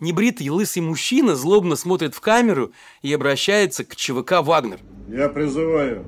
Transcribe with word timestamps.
Небритый 0.00 0.48
лысый 0.48 0.80
мужчина 0.80 1.34
злобно 1.34 1.74
смотрит 1.74 2.14
в 2.14 2.20
камеру 2.20 2.70
и 3.02 3.12
обращается 3.12 3.84
к 3.84 3.96
ЧВК 3.96 4.42
«Вагнер». 4.42 4.78
Я 5.08 5.28
призываю 5.28 6.04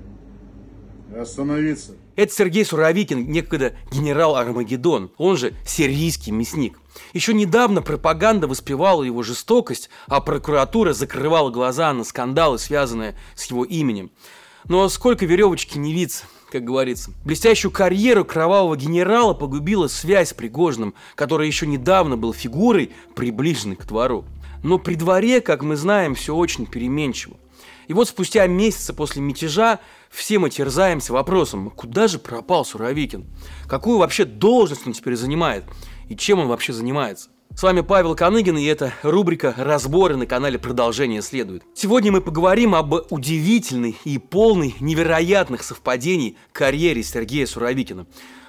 остановиться. 1.18 1.96
Это 2.14 2.32
Сергей 2.32 2.64
Суровикин, 2.64 3.28
некогда 3.28 3.74
генерал 3.90 4.36
Армагеддон, 4.36 5.10
он 5.16 5.36
же 5.36 5.54
сирийский 5.66 6.30
мясник. 6.30 6.78
Еще 7.14 7.34
недавно 7.34 7.82
пропаганда 7.82 8.46
воспевала 8.46 9.02
его 9.02 9.24
жестокость, 9.24 9.90
а 10.06 10.20
прокуратура 10.20 10.92
закрывала 10.92 11.50
глаза 11.50 11.92
на 11.92 12.04
скандалы, 12.04 12.60
связанные 12.60 13.16
с 13.34 13.46
его 13.46 13.64
именем. 13.64 14.12
Но 14.68 14.88
сколько 14.88 15.26
веревочки 15.26 15.78
не 15.78 15.92
виться, 15.92 16.24
как 16.50 16.64
говорится. 16.64 17.12
Блестящую 17.24 17.70
карьеру 17.70 18.24
кровавого 18.24 18.76
генерала 18.76 19.34
погубила 19.34 19.88
связь 19.88 20.30
с 20.30 20.34
Пригожным, 20.34 20.94
который 21.14 21.46
еще 21.46 21.66
недавно 21.66 22.16
был 22.16 22.32
фигурой, 22.32 22.92
приближенной 23.14 23.76
к 23.76 23.86
двору. 23.86 24.24
Но 24.62 24.78
при 24.78 24.94
дворе, 24.94 25.40
как 25.40 25.62
мы 25.62 25.76
знаем, 25.76 26.14
все 26.14 26.34
очень 26.34 26.66
переменчиво. 26.66 27.36
И 27.88 27.92
вот 27.92 28.08
спустя 28.08 28.46
месяцы 28.46 28.92
после 28.92 29.20
мятежа 29.20 29.80
все 30.10 30.38
мы 30.38 30.50
терзаемся 30.50 31.12
вопросом, 31.12 31.70
куда 31.70 32.06
же 32.06 32.18
пропал 32.18 32.64
Суровикин? 32.64 33.26
Какую 33.66 33.98
вообще 33.98 34.24
должность 34.24 34.86
он 34.86 34.92
теперь 34.92 35.16
занимает? 35.16 35.64
И 36.08 36.16
чем 36.16 36.38
он 36.38 36.46
вообще 36.46 36.72
занимается? 36.72 37.30
С 37.54 37.62
вами 37.62 37.82
Павел 37.82 38.14
Коныгин, 38.14 38.56
и 38.56 38.64
это 38.64 38.92
рубрика 39.02 39.52
«Разборы» 39.56 40.16
на 40.16 40.24
канале 40.24 40.58
«Продолжение 40.58 41.20
следует». 41.20 41.62
Сегодня 41.74 42.10
мы 42.10 42.22
поговорим 42.22 42.74
об 42.74 42.94
удивительной 43.10 43.96
и 44.04 44.18
полной 44.18 44.74
невероятных 44.80 45.62
совпадений 45.62 46.38
карьере 46.52 47.02
Сергея 47.02 47.44
Суровикина, 47.46 48.06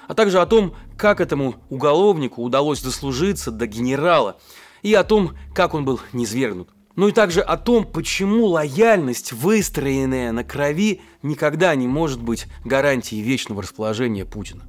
а 0.08 0.14
также 0.14 0.40
о 0.40 0.46
том, 0.46 0.74
как 0.96 1.20
этому 1.20 1.56
уголовнику 1.68 2.42
удалось 2.42 2.80
дослужиться 2.80 3.50
до 3.50 3.66
генерала, 3.66 4.38
и 4.82 4.94
о 4.94 5.04
том, 5.04 5.32
как 5.54 5.74
он 5.74 5.84
был 5.84 6.00
низвергнут. 6.12 6.70
Ну 6.94 7.08
и 7.08 7.12
также 7.12 7.40
о 7.40 7.56
том, 7.56 7.84
почему 7.84 8.46
лояльность, 8.46 9.32
выстроенная 9.32 10.32
на 10.32 10.44
крови, 10.44 11.02
никогда 11.22 11.74
не 11.74 11.86
может 11.86 12.22
быть 12.22 12.46
гарантией 12.64 13.22
вечного 13.22 13.62
расположения 13.62 14.24
Путина. 14.24 14.62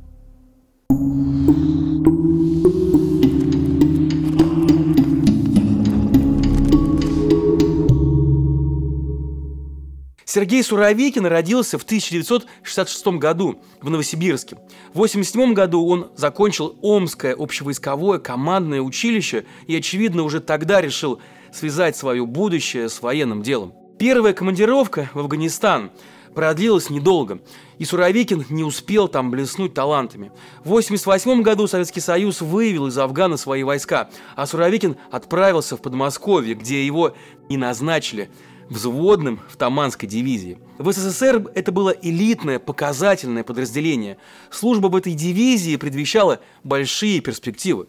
Сергей 10.34 10.64
Суровикин 10.64 11.28
родился 11.28 11.78
в 11.78 11.84
1966 11.84 13.06
году 13.20 13.62
в 13.82 13.92
Новосибирске. 13.92 14.56
В 14.92 14.98
1987 14.98 15.54
году 15.54 15.86
он 15.86 16.10
закончил 16.16 16.76
Омское 16.82 17.36
общевойсковое 17.38 18.18
командное 18.18 18.82
училище 18.82 19.46
и, 19.68 19.76
очевидно, 19.76 20.24
уже 20.24 20.40
тогда 20.40 20.82
решил 20.82 21.22
связать 21.54 21.96
свое 21.96 22.26
будущее 22.26 22.90
с 22.90 23.04
военным 23.04 23.44
делом. 23.44 23.76
Первая 24.00 24.34
командировка 24.34 25.08
в 25.14 25.20
Афганистан 25.20 25.92
продлилась 26.34 26.90
недолго, 26.90 27.40
и 27.78 27.86
Суровикин 27.86 28.44
не 28.50 28.64
успел 28.64 29.08
там 29.08 29.30
блеснуть 29.30 29.76
талантами. 29.76 30.32
В 30.64 30.74
1988 30.74 31.44
году 31.44 31.68
Советский 31.68 32.02
Союз 32.02 32.42
выявил 32.42 32.88
из 32.88 32.98
Афгана 32.98 33.38
свои 33.38 33.62
войска, 33.62 34.10
а 34.36 34.48
Суровикин 34.48 34.98
отправился 35.12 35.78
в 35.78 35.82
Подмосковье, 35.84 36.56
где 36.56 36.84
его 36.84 37.16
и 37.50 37.58
назначили– 37.58 38.32
взводным 38.74 39.40
в 39.50 39.56
Таманской 39.56 40.10
дивизии. 40.10 40.58
В 40.78 40.92
СССР 40.92 41.52
это 41.54 41.72
было 41.72 41.92
элитное, 41.92 42.60
показательное 42.60 43.44
подразделение. 43.44 44.18
Служба 44.50 44.88
в 44.88 44.96
этой 44.96 45.14
дивизии 45.14 45.76
предвещала 45.76 46.40
большие 46.64 47.22
перспективы. 47.22 47.88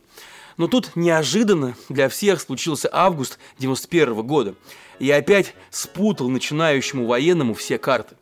Но 0.57 0.69
тут 0.69 0.95
неожиданно 0.95 1.75
для 1.89 2.09
всех 2.09 2.41
случился 2.41 2.89
август 2.93 3.39
91 3.59 4.23
года. 4.23 4.55
И 5.01 5.11
опять 5.11 5.55
спутал 5.71 6.29
начинающему 6.29 7.07
военному 7.07 7.55
все 7.55 7.79
карты. 7.79 8.15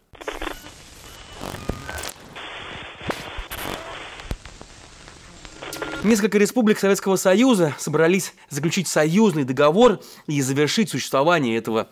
Несколько 6.04 6.36
республик 6.36 6.80
Советского 6.80 7.14
Союза 7.14 7.76
собрались 7.78 8.34
заключить 8.50 8.88
союзный 8.88 9.44
договор 9.44 10.00
и 10.26 10.42
завершить 10.42 10.90
существование 10.90 11.56
этого 11.56 11.90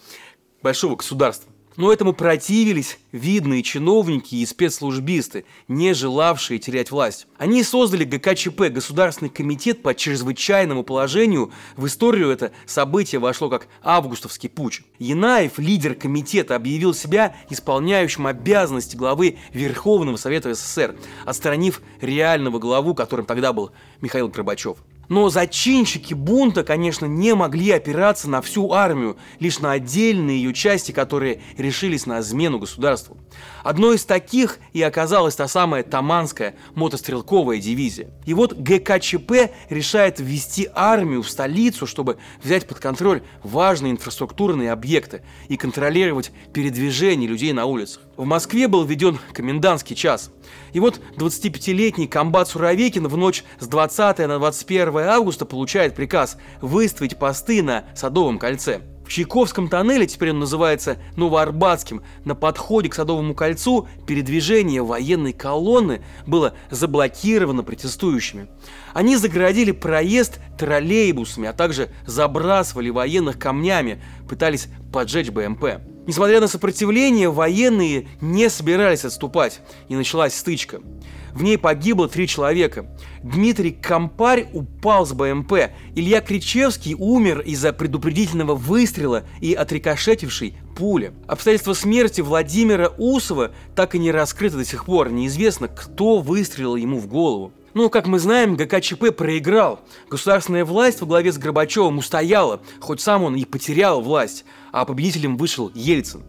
большого 0.63 0.97
государства. 0.97 1.51
Но 1.77 1.93
этому 1.93 2.13
противились 2.13 2.99
видные 3.13 3.63
чиновники 3.63 4.35
и 4.35 4.45
спецслужбисты, 4.45 5.45
не 5.69 5.95
желавшие 5.95 6.59
терять 6.59 6.91
власть. 6.91 7.27
Они 7.39 7.63
создали 7.63 8.05
ГКЧП, 8.05 8.69
Государственный 8.71 9.31
комитет 9.31 9.81
по 9.83 9.95
чрезвычайному 9.95 10.83
положению. 10.83 11.53
В 11.77 11.87
историю 11.87 12.31
это 12.31 12.53
событие 12.67 13.19
вошло 13.19 13.49
как 13.49 13.69
августовский 13.83 14.49
путь. 14.49 14.83
Янаев, 14.99 15.59
лидер 15.59 15.95
комитета, 15.95 16.57
объявил 16.57 16.93
себя 16.93 17.37
исполняющим 17.49 18.27
обязанности 18.27 18.97
главы 18.97 19.39
Верховного 19.55 20.17
Совета 20.17 20.53
СССР, 20.53 20.97
отстранив 21.25 21.81
реального 22.01 22.59
главу, 22.59 22.95
которым 22.95 23.27
тогда 23.27 23.53
был 23.53 23.71
Михаил 24.01 24.29
Горбачев. 24.29 24.77
Но 25.11 25.29
зачинщики 25.29 26.15
бунта, 26.15 26.63
конечно, 26.63 27.05
не 27.05 27.35
могли 27.35 27.73
опираться 27.73 28.31
на 28.31 28.41
всю 28.41 28.73
армию, 28.73 29.17
лишь 29.41 29.59
на 29.59 29.73
отдельные 29.73 30.41
ее 30.41 30.55
части, 30.55 30.93
которые 30.93 31.43
решились 31.59 32.07
на 32.07 32.21
измену 32.21 32.61
государству. 32.61 33.17
Одной 33.63 33.97
из 33.97 34.05
таких 34.05 34.59
и 34.73 34.83
оказалась 34.83 35.37
та 35.37 35.49
самая 35.49 35.83
Таманская 35.83 36.55
мотострелковая 36.75 37.59
дивизия. 37.59 38.09
И 38.27 38.35
вот 38.35 38.55
ГКЧП 38.55 39.51
решает 39.69 40.21
ввести 40.21 40.69
армию 40.75 41.23
в 41.23 41.31
столицу, 41.31 41.87
чтобы 41.87 42.19
взять 42.43 42.67
под 42.67 42.79
контроль 42.79 43.23
важные 43.43 43.93
инфраструктурные 43.93 44.73
объекты 44.73 45.23
и 45.49 45.57
контролировать 45.57 46.33
передвижение 46.53 47.29
людей 47.29 47.53
на 47.53 47.67
улицах. 47.67 48.03
В 48.17 48.25
Москве 48.25 48.69
был 48.69 48.85
введен 48.85 49.19
комендантский 49.33 49.97
час. 49.97 50.31
И 50.73 50.81
вот 50.81 51.01
25-летний 51.17 52.07
комбат 52.07 52.49
Суровекин 52.49 53.09
в 53.09 53.17
ночь 53.17 53.45
с 53.59 53.67
20 53.67 54.19
на 54.19 54.39
21 54.39 54.99
августа 54.99 55.47
получает 55.47 55.95
приказ 55.95 56.37
выставить 56.61 57.19
посты 57.19 57.63
на 57.63 57.85
Садовом 57.95 58.39
кольце. 58.39 58.81
В 59.11 59.13
Чайковском 59.13 59.69
тоннеле, 59.69 60.07
теперь 60.07 60.31
он 60.31 60.39
называется 60.39 60.97
Новоарбатским, 61.17 62.05
на 62.25 62.37
подходе 62.37 62.89
к 62.89 62.95
Садовому 62.95 63.35
кольцу 63.35 63.89
передвижение 64.07 64.85
военной 64.85 65.33
колонны 65.33 66.03
было 66.29 66.55
заблокировано 66.71 67.65
протестующими. 67.65 68.47
Они 68.95 69.17
загородили 69.17 69.73
проезд 69.73 70.39
троллейбусами, 70.57 71.49
а 71.49 71.53
также 71.53 71.91
забрасывали 72.07 72.91
военных 72.91 73.37
камнями, 73.37 74.01
пытались 74.29 74.69
поджечь 74.93 75.31
БМП. 75.31 75.81
Несмотря 76.07 76.39
на 76.39 76.47
сопротивление, 76.47 77.31
военные 77.31 78.07
не 78.21 78.49
собирались 78.49 79.05
отступать, 79.05 79.61
и 79.89 79.97
началась 79.97 80.37
стычка. 80.37 80.83
В 81.33 81.43
ней 81.43 81.59
погибло 81.59 82.09
три 82.09 82.27
человека. 82.27 82.87
Дмитрий 83.23 83.73
Компарь 83.73 84.49
упал 84.53 85.07
с 85.07 85.13
БМП. 85.13 85.53
Илья 85.95 86.21
Кричевский 86.21 86.95
умер 86.99 87.41
из-за 87.41 87.73
предупредительного 87.73 88.55
выстрела 88.55 89.25
и 89.41 89.55
отрикошетившей 89.55 90.57
пули. 90.77 91.13
Обстоятельства 91.27 91.75
смерти 91.75 92.21
Владимира 92.21 92.89
Усова 92.99 93.53
так 93.75 93.95
и 93.95 93.99
не 93.99 94.11
раскрыты 94.11 94.57
до 94.57 94.65
сих 94.65 94.85
пор. 94.85 95.11
Неизвестно, 95.11 95.69
кто 95.69 96.21
выстрелил 96.21 96.77
ему 96.77 96.99
в 96.99 97.07
голову. 97.07 97.53
Ну, 97.73 97.89
как 97.89 98.09
мы 98.09 98.19
знаем, 98.19 98.57
ГКЧП 98.57 99.15
проиграл. 99.17 99.81
Государственная 100.09 100.65
власть 100.65 101.01
во 101.01 101.07
главе 101.07 101.31
с 101.31 101.39
Горбачевым 101.39 101.99
устояла, 101.99 102.61
хоть 102.81 103.01
сам 103.01 103.23
он 103.23 103.37
и 103.37 103.45
потерял 103.45 104.01
власть, 104.01 104.45
а 104.73 104.85
победителем 104.85 105.37
вышел 105.37 105.71
Ельцин. 105.73 106.25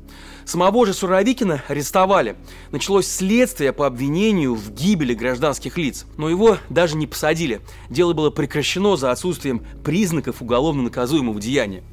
Самого 0.46 0.86
же 0.86 0.94
Суровикина 0.94 1.64
арестовали. 1.68 2.36
Началось 2.72 3.08
следствие 3.08 3.74
по 3.74 3.88
обвинению 3.88 4.54
в 4.54 4.72
гибели 4.72 5.16
гражданских 5.16 5.78
лиц, 5.80 6.06
но 6.18 6.30
его 6.30 6.58
даже 6.70 6.96
не 6.96 7.08
посадили. 7.08 7.62
Дело 7.90 8.14
было 8.14 8.30
прекращено 8.30 8.96
за 8.96 9.10
отсутствием 9.10 9.66
признаков 9.84 10.44
уголовно 10.44 10.84
наказуемого 10.84 11.40
деяния. 11.40 11.84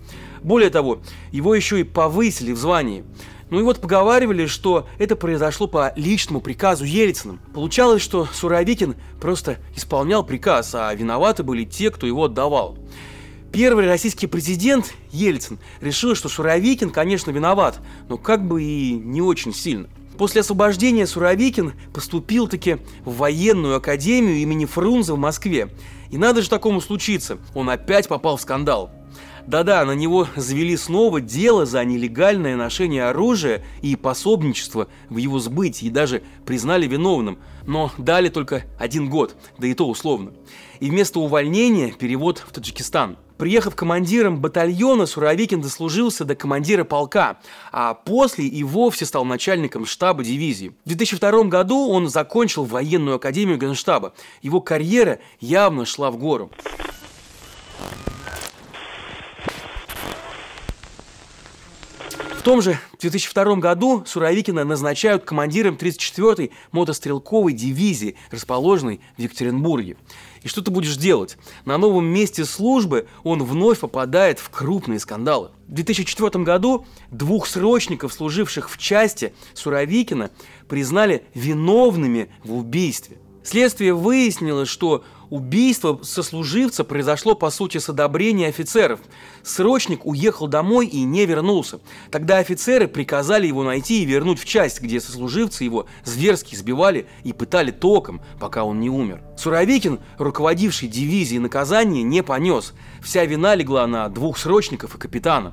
Более 0.43 0.71
того, 0.71 1.01
его 1.33 1.55
еще 1.55 1.81
и 1.81 1.85
повысили 1.85 2.53
в 2.53 2.59
звании. 2.59 3.05
Ну 3.51 3.61
и 3.61 3.63
вот 3.63 3.81
поговаривали, 3.81 4.47
что 4.47 4.87
это 4.99 5.17
произошло 5.17 5.67
по 5.67 5.93
личному 5.97 6.41
приказу 6.41 6.85
Ельцина. 6.85 7.39
Получалось, 7.55 8.03
что 8.03 8.27
Суровикин 8.27 8.97
просто 9.21 9.59
исполнял 9.75 10.23
приказ, 10.25 10.75
а 10.75 10.93
виноваты 10.95 11.43
были 11.43 11.65
те, 11.65 11.91
кто 11.91 12.07
его 12.07 12.25
отдавал. 12.25 12.77
Первый 13.51 13.87
российский 13.87 14.27
президент 14.27 14.93
Ельцин 15.11 15.59
решил, 15.81 16.15
что 16.15 16.29
Суровикин, 16.29 16.91
конечно, 16.91 17.31
виноват, 17.31 17.81
но 18.09 18.19
как 18.19 18.47
бы 18.47 18.63
и 18.63 18.93
не 18.93 19.23
очень 19.23 19.55
сильно. 19.55 19.89
После 20.19 20.43
освобождения 20.43 21.07
Суровикин 21.07 21.73
поступил 21.95 22.49
таки 22.49 22.79
в 23.05 23.17
военную 23.17 23.77
академию 23.77 24.37
имени 24.37 24.67
Фрунзе 24.67 25.15
в 25.15 25.19
Москве. 25.19 25.71
И 26.11 26.19
надо 26.19 26.43
же 26.43 26.51
такому 26.51 26.81
случиться, 26.81 27.39
он 27.55 27.71
опять 27.71 28.09
попал 28.09 28.37
в 28.37 28.43
скандал. 28.43 28.91
Да-да, 29.49 29.83
на 29.87 29.93
него 29.93 30.29
завели 30.37 30.77
снова 30.77 31.23
дело 31.23 31.65
за 31.65 31.83
нелегальное 31.83 32.55
ношение 32.55 33.05
оружия 33.07 33.65
и 33.81 33.97
пособничество 33.97 34.89
в 35.09 35.17
его 35.17 35.39
сбытии, 35.39 35.87
и 35.87 35.91
даже 35.91 36.23
признали 36.45 36.87
виновным, 36.87 37.39
но 37.67 37.91
дали 37.97 38.29
только 38.29 38.65
один 38.79 39.09
год, 39.09 39.37
да 39.57 39.67
и 39.67 39.73
то 39.73 39.89
условно. 39.89 40.33
И 40.81 40.91
вместо 40.91 41.19
увольнения 41.21 41.93
перевод 41.93 42.45
в 42.47 42.53
Таджикистан– 42.53 43.17
Приехав 43.39 43.77
командиром 43.77 44.41
батальона, 44.41 45.07
Суровикин 45.07 45.61
дослужился 45.61 46.25
до 46.25 46.35
командира 46.35 46.83
полка, 46.83 47.39
а 47.71 47.95
после 47.95 48.49
и 48.49 48.65
вовсе 48.65 49.07
стал 49.07 49.25
начальником 49.25 49.87
штаба 49.87 50.25
дивизии. 50.25 50.73
В 50.85 50.89
2002 50.89 51.45
году 51.45 51.89
он 51.89 52.09
закончил 52.09 52.65
военную 52.65 53.15
академию 53.15 53.57
Генштаба. 53.57 54.13
Его 54.43 54.61
карьера 54.61 55.21
явно 55.39 55.85
шла 55.85 56.11
в 56.11 56.19
гору. 56.19 56.51
Том 62.43 62.63
же 62.63 62.79
2002 62.99 63.57
году 63.57 64.05
Суровикина 64.07 64.65
назначают 64.65 65.25
командиром 65.25 65.77
34-й 65.77 66.51
мотострелковой 66.73 67.53
дивизии, 67.53 68.17
расположенной 68.31 69.01
в 69.17 69.23
Екатеринбурге. 69.23 69.97
И 70.43 70.49
что 70.49 70.63
ты 70.63 70.71
будешь 70.71 70.97
делать? 70.97 71.37
На 71.65 71.79
новом 71.79 72.05
месте 72.05 72.45
службы 72.45 73.07
он 73.25 73.43
вновь 73.43 73.81
попадает 73.81 74.39
в 74.39 74.51
крупные 74.51 75.01
скандалы. 75.01 75.51
В 75.69 75.73
2004 75.73 76.45
году 76.45 76.87
двух 77.11 77.47
срочников, 77.47 78.13
служивших 78.13 78.71
в 78.71 78.79
части 78.79 79.33
Суровикина, 79.55 80.31
признали 80.69 81.25
виновными 81.35 82.31
в 82.45 82.55
убийстве. 82.55 83.19
Следствие 83.49 83.95
выяснило, 83.95 84.67
что 84.67 85.05
Убийство 85.31 86.01
сослуживца 86.03 86.85
произошло, 86.85 87.35
по 87.35 87.51
сути, 87.51 87.79
с 87.79 87.89
одобрения 87.91 88.49
офицеров. 88.49 89.01
Срочник 89.43 90.07
уехал 90.07 90.47
домой 90.49 90.87
и 90.87 91.03
не 91.03 91.27
вернулся. 91.27 91.81
Тогда 92.11 92.39
офицеры 92.39 92.89
приказали 92.89 93.47
его 93.47 93.63
найти 93.63 94.03
и 94.03 94.07
вернуть 94.07 94.41
в 94.41 94.47
часть, 94.47 94.81
где 94.81 95.01
сослуживцы 95.01 95.65
его 95.65 95.87
зверски 96.05 96.55
избивали 96.55 97.07
и 97.25 97.35
пытали 97.35 97.71
током, 97.71 98.23
пока 98.41 98.65
он 98.65 98.81
не 98.81 98.89
умер. 98.89 99.21
Суровикин, 99.37 100.01
руководивший 100.17 100.89
дивизией 100.89 101.41
наказания, 101.41 102.03
не 102.03 102.23
понес. 102.23 102.73
Вся 103.03 103.25
вина 103.27 103.55
легла 103.55 103.87
на 103.87 104.09
двух 104.09 104.39
срочников 104.39 104.95
и 104.95 104.99
капитана. 104.99 105.53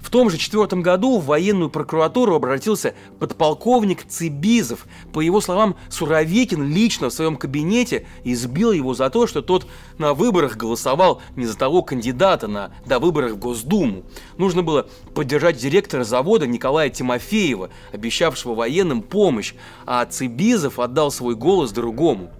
В 0.00 0.08
том 0.08 0.30
же 0.30 0.38
четвертом 0.38 0.82
году 0.82 1.18
в 1.18 1.26
военную 1.26 1.70
прокуратуру 1.70 2.34
обратился 2.34 2.94
подполковник 3.18 4.04
Цибизов. 4.04 4.86
По 5.12 5.20
его 5.20 5.40
словам, 5.40 5.76
Суровикин 5.88 6.72
лично 6.72 7.10
в 7.10 7.12
своем 7.12 7.36
кабинете 7.36 8.06
избил 8.24 8.72
его 8.72 8.94
за 8.94 9.10
то, 9.10 9.26
что 9.26 9.42
тот 9.42 9.66
на 9.98 10.14
выборах 10.14 10.56
голосовал 10.56 11.20
не 11.36 11.46
за 11.46 11.56
того 11.56 11.82
кандидата 11.82 12.48
на 12.48 12.72
до 12.86 12.98
выборах 12.98 13.32
в 13.32 13.38
Госдуму. 13.38 14.04
Нужно 14.38 14.62
было 14.62 14.88
поддержать 15.14 15.58
директора 15.58 16.04
завода 16.04 16.46
Николая 16.46 16.88
Тимофеева, 16.88 17.70
обещавшего 17.92 18.54
военным 18.54 19.02
помощь, 19.02 19.54
а 19.86 20.04
Цибизов 20.06 20.78
отдал 20.78 21.10
свой 21.10 21.34
голос 21.34 21.72
другому. 21.72 22.30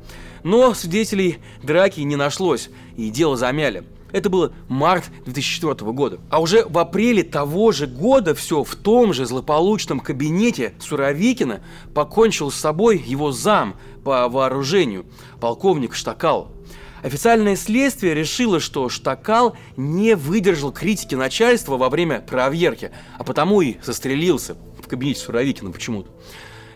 Но 0.42 0.72
свидетелей 0.74 1.38
драки 1.62 2.00
не 2.00 2.16
нашлось, 2.16 2.70
и 2.96 3.10
дело 3.10 3.36
замяли. 3.36 3.84
Это 4.12 4.30
было 4.30 4.52
март 4.68 5.10
2004 5.24 5.90
года. 5.92 6.20
А 6.30 6.40
уже 6.40 6.64
в 6.64 6.78
апреле 6.78 7.22
того 7.22 7.72
же 7.72 7.86
года 7.86 8.34
все 8.34 8.64
в 8.64 8.74
том 8.76 9.12
же 9.12 9.26
злополучном 9.26 10.00
кабинете 10.00 10.74
Суровикина 10.80 11.60
покончил 11.94 12.50
с 12.50 12.56
собой 12.56 12.98
его 12.98 13.32
зам 13.32 13.76
по 14.04 14.28
вооружению, 14.28 15.06
полковник 15.40 15.94
Штакал. 15.94 16.52
Официальное 17.02 17.56
следствие 17.56 18.14
решило, 18.14 18.60
что 18.60 18.88
Штакал 18.88 19.56
не 19.76 20.14
выдержал 20.14 20.70
критики 20.70 21.14
начальства 21.14 21.78
во 21.78 21.88
время 21.88 22.20
проверки, 22.20 22.90
а 23.18 23.24
потому 23.24 23.62
и 23.62 23.76
застрелился 23.82 24.56
в 24.82 24.86
кабинете 24.86 25.20
Суровикина 25.20 25.70
почему-то. 25.70 26.10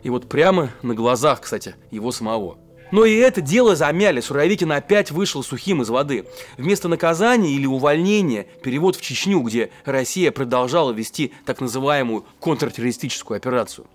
И 0.03 0.11
вот 0.11 0.29
прямо 0.29 0.71
на 0.83 0.95
глазах, 0.95 1.43
кстати, 1.43 1.75
его 1.91 2.11
самого. 2.13 2.59
Но 2.94 3.05
и 3.05 3.17
это 3.17 3.41
дело 3.41 3.75
замяли, 3.75 4.20
Суровикин 4.20 4.70
опять 4.70 5.11
вышел 5.11 5.43
сухим 5.43 5.82
из 5.82 5.88
воды. 5.88 6.26
Вместо 6.56 6.87
наказания 6.87 7.50
или 7.50 7.67
увольнения 7.67 8.46
перевод 8.62 8.94
в 8.94 9.00
Чечню, 9.00 9.41
где 9.41 9.70
Россия 9.85 10.31
продолжала 10.31 10.93
вести 10.93 11.32
так 11.44 11.61
называемую 11.61 12.25
контртеррористическую 12.38 13.37
операцию. 13.37 13.88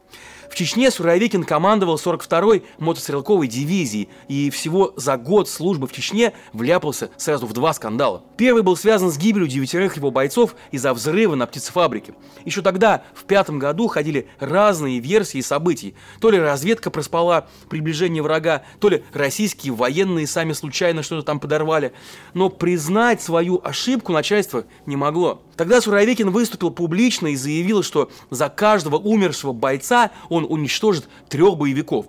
В 0.49 0.55
Чечне 0.55 0.89
Суровикин 0.89 1.43
командовал 1.43 1.95
42-й 1.95 2.63
мотострелковой 2.79 3.47
дивизией 3.47 4.09
и 4.27 4.49
всего 4.49 4.93
за 4.95 5.15
год 5.15 5.47
службы 5.47 5.85
в 5.87 5.91
Чечне 5.91 6.33
вляпался 6.53 7.11
сразу 7.17 7.45
в 7.45 7.53
два 7.53 7.71
скандала. 7.71 8.23
Первый 8.35 8.63
был 8.63 8.75
связан 8.75 9.11
с 9.11 9.17
гибелью 9.17 9.47
девятерых 9.47 9.97
его 9.97 10.09
бойцов 10.09 10.55
из-за 10.71 10.93
взрыва 10.93 11.35
на 11.35 11.45
птицефабрике. 11.45 12.15
Еще 12.45 12.63
тогда, 12.63 13.03
в 13.13 13.25
пятом 13.25 13.59
году, 13.59 13.87
ходили 13.87 14.27
разные 14.39 14.99
версии 14.99 15.41
событий. 15.41 15.93
То 16.19 16.31
ли 16.31 16.39
разведка 16.39 16.89
проспала 16.89 17.47
приближение 17.69 18.23
врага, 18.23 18.63
то 18.79 18.89
ли 18.89 19.03
российские 19.13 19.73
военные 19.73 20.25
сами 20.25 20.53
случайно 20.53 21.03
что-то 21.03 21.25
там 21.25 21.39
подорвали. 21.39 21.93
Но 22.33 22.49
признать 22.49 23.21
свою 23.21 23.61
ошибку 23.63 24.11
начальство 24.13 24.65
не 24.87 24.95
могло. 24.95 25.43
Тогда 25.59 25.81
Суровикин 25.81 26.29
выступил 26.29 26.71
публично 26.71 27.27
и 27.27 27.35
заявил, 27.35 27.83
что 27.83 28.09
за 28.29 28.47
каждого 28.47 28.95
умершего 28.95 29.51
бойца 29.51 30.11
он 30.29 30.45
уничтожит 30.47 31.09
трех 31.27 31.57
боевиков. 31.57 32.06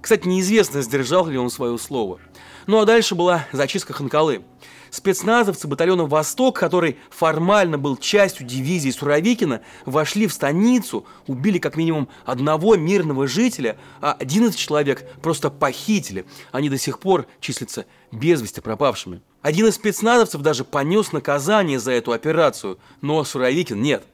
Кстати, 0.00 0.28
неизвестно, 0.28 0.82
сдержал 0.82 1.26
ли 1.26 1.36
он 1.36 1.50
свое 1.50 1.78
слово. 1.78 2.20
Ну 2.66 2.78
а 2.78 2.84
дальше 2.84 3.14
была 3.14 3.46
зачистка 3.52 3.92
Ханкалы. 3.92 4.42
Спецназовцы 4.90 5.66
батальона 5.66 6.04
«Восток», 6.04 6.58
который 6.58 6.98
формально 7.10 7.78
был 7.78 7.96
частью 7.96 8.46
дивизии 8.46 8.90
Суровикина, 8.90 9.62
вошли 9.86 10.26
в 10.26 10.34
станицу, 10.34 11.06
убили 11.26 11.58
как 11.58 11.76
минимум 11.76 12.08
одного 12.26 12.76
мирного 12.76 13.26
жителя, 13.26 13.78
а 14.02 14.12
11 14.12 14.54
человек 14.58 15.08
просто 15.22 15.48
похитили. 15.48 16.26
Они 16.52 16.68
до 16.68 16.76
сих 16.76 16.98
пор 16.98 17.26
числятся 17.40 17.86
без 18.12 18.42
вести 18.42 18.60
пропавшими. 18.60 19.22
Один 19.40 19.66
из 19.66 19.76
спецназовцев 19.76 20.42
даже 20.42 20.62
понес 20.62 21.12
наказание 21.12 21.80
за 21.80 21.92
эту 21.92 22.12
операцию, 22.12 22.78
но 23.00 23.24
Суровикин 23.24 23.80
нет. 23.80 24.04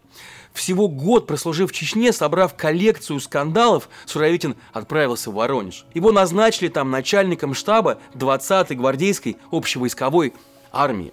Всего 0.53 0.89
год 0.89 1.27
прослужив 1.27 1.71
в 1.71 1.75
Чечне, 1.75 2.13
собрав 2.13 2.55
коллекцию 2.55 3.21
скандалов, 3.21 3.89
Суровикин 4.07 4.57
отправился 4.73 5.31
в 5.31 5.35
Воронеж. 5.35 5.85
Его 5.95 6.13
назначили 6.13 6.69
там 6.69 6.91
начальником 6.91 7.55
штаба 7.55 7.99
20-й 8.15 8.75
гвардейской 8.75 9.37
общевойсковой 9.51 10.33
армии. 10.73 11.13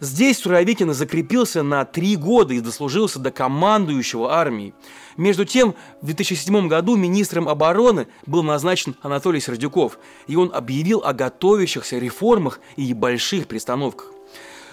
Здесь 0.00 0.38
Суровикин 0.38 0.92
закрепился 0.94 1.62
на 1.62 1.84
три 1.84 2.16
года 2.16 2.54
и 2.54 2.60
дослужился 2.60 3.18
до 3.18 3.30
командующего 3.30 4.34
армией. 4.34 4.74
Между 5.16 5.44
тем, 5.44 5.74
в 6.00 6.06
2007 6.06 6.68
году 6.68 6.96
министром 6.96 7.48
обороны 7.48 8.06
был 8.26 8.42
назначен 8.42 8.96
Анатолий 9.02 9.40
Сердюков, 9.40 9.98
и 10.26 10.36
он 10.36 10.50
объявил 10.54 11.02
о 11.04 11.12
готовящихся 11.12 11.98
реформах 11.98 12.60
и 12.76 12.94
больших 12.94 13.46
перестановках. 13.46 14.12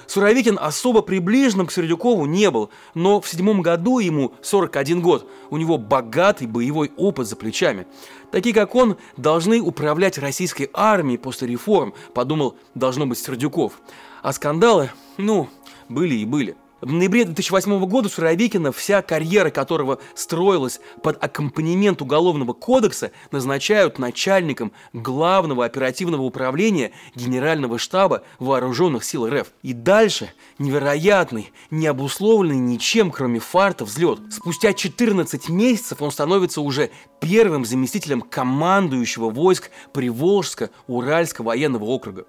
Суровикин 0.07 0.57
особо 0.59 1.01
приближенным 1.01 1.67
к 1.67 1.71
Сердюкову 1.71 2.25
не 2.25 2.49
был, 2.49 2.69
но 2.93 3.19
в 3.19 3.27
седьмом 3.27 3.61
году 3.61 3.99
ему 3.99 4.33
41 4.41 5.01
год, 5.01 5.29
у 5.49 5.57
него 5.57 5.77
богатый 5.77 6.47
боевой 6.47 6.91
опыт 6.95 7.27
за 7.27 7.35
плечами. 7.35 7.85
Такие, 8.31 8.55
как 8.55 8.73
он, 8.73 8.97
должны 9.17 9.61
управлять 9.61 10.17
российской 10.17 10.69
армией 10.73 11.17
после 11.17 11.47
реформ, 11.47 11.93
подумал, 12.13 12.55
должно 12.73 13.05
быть 13.05 13.19
Сердюков. 13.19 13.73
А 14.23 14.31
скандалы, 14.33 14.91
ну, 15.17 15.49
были 15.89 16.15
и 16.15 16.25
были. 16.25 16.55
В 16.79 16.93
ноябре 16.93 17.25
2008 17.25 17.85
года 17.87 18.07
Суровикина, 18.07 18.71
вся 18.71 19.01
карьера 19.01 19.49
которого 19.49 19.97
строилась 20.13 20.79
под 21.01 21.21
аккомпанемент 21.23 22.03
Уголовного 22.03 22.53
кодекса, 22.53 23.11
назначают 23.31 23.97
начальником 23.97 24.71
Главного 24.93 25.65
оперативного 25.65 26.21
управления 26.21 26.91
Генерального 27.15 27.79
штаба 27.79 28.21
Вооруженных 28.37 29.03
сил 29.03 29.27
РФ. 29.27 29.47
И 29.63 29.73
дальше 29.73 30.31
невероятный, 30.59 31.51
не 31.71 31.87
обусловленный 31.87 32.59
ничем, 32.59 33.09
кроме 33.09 33.39
фарта, 33.39 33.83
взлет. 33.83 34.19
Спустя 34.29 34.73
14 34.73 35.49
месяцев 35.49 35.99
он 36.03 36.11
становится 36.11 36.61
уже 36.61 36.91
первым 37.19 37.65
заместителем 37.65 38.21
командующего 38.21 39.31
войск 39.31 39.71
Приволжско-Уральского 39.93 41.43
военного 41.43 41.85
округа. 41.85 42.27